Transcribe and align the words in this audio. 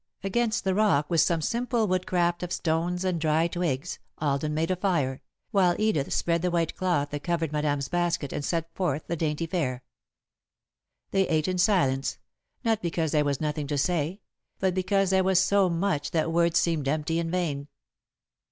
Against 0.23 0.63
the 0.63 0.73
rock, 0.73 1.11
with 1.11 1.21
some 1.21 1.43
simple 1.43 1.85
woodcraft 1.87 2.41
of 2.41 2.51
stones 2.51 3.05
and 3.05 3.21
dry 3.21 3.47
twigs, 3.47 3.99
Alden 4.17 4.51
made 4.51 4.71
a 4.71 4.75
fire, 4.75 5.21
while 5.51 5.75
Edith 5.79 6.11
spread 6.11 6.41
the 6.41 6.49
white 6.49 6.75
cloth 6.75 7.11
that 7.11 7.21
covered 7.23 7.51
Madame's 7.51 7.87
basket 7.87 8.33
and 8.33 8.43
set 8.43 8.73
forth 8.73 9.05
the 9.05 9.15
dainty 9.15 9.45
fare. 9.45 9.83
[Sidenote: 11.11 11.23
At 11.23 11.29
Sunset] 11.29 11.29
They 11.29 11.35
ate 11.35 11.47
in 11.47 11.57
silence, 11.59 12.17
not 12.65 12.81
because 12.81 13.11
there 13.11 13.25
was 13.25 13.39
nothing 13.39 13.67
to 13.67 13.77
say, 13.77 14.21
but 14.57 14.73
because 14.73 15.11
there 15.11 15.23
was 15.23 15.39
so 15.39 15.69
much 15.69 16.09
that 16.09 16.31
words 16.31 16.57
seemed 16.57 16.87
empty 16.87 17.19
and 17.19 17.29
vain. 17.31 17.67